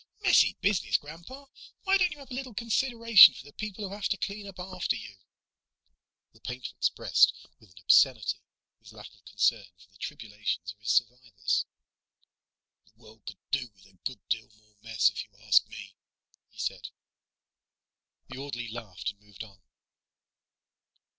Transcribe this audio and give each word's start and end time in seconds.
"Messy 0.23 0.53
business, 0.61 0.97
Grandpa. 0.97 1.45
Why 1.83 1.95
don't 1.99 2.11
you 2.11 2.17
have 2.17 2.31
a 2.31 2.33
little 2.33 2.55
consideration 2.55 3.35
for 3.35 3.45
the 3.45 3.53
people 3.53 3.83
who 3.87 3.93
have 3.93 4.07
to 4.09 4.17
clean 4.17 4.47
up 4.47 4.57
after 4.59 4.95
you?" 4.95 5.17
The 6.33 6.41
painter 6.41 6.71
expressed 6.75 7.35
with 7.59 7.69
an 7.69 7.77
obscenity 7.83 8.39
his 8.79 8.93
lack 8.93 9.13
of 9.13 9.23
concern 9.25 9.67
for 9.77 9.91
the 9.91 9.99
tribulations 9.99 10.71
of 10.73 10.79
his 10.79 10.89
survivors. 10.89 11.67
"The 12.87 12.93
world 13.03 13.27
could 13.27 13.37
do 13.51 13.69
with 13.75 13.85
a 13.85 13.93
good 14.03 14.27
deal 14.27 14.49
more 14.55 14.75
mess, 14.81 15.11
if 15.11 15.23
you 15.23 15.29
ask 15.39 15.67
me," 15.67 15.93
he 16.49 16.57
said. 16.59 16.89
The 18.27 18.39
orderly 18.39 18.69
laughed 18.69 19.11
and 19.11 19.21
moved 19.21 19.43
on. 19.43 19.61